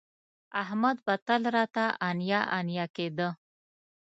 احمد 0.61 0.97
به 1.05 1.15
تل 1.27 1.41
راته 1.55 1.85
انیا 2.09 2.41
انیا 2.57 2.85
کېده 2.95 3.29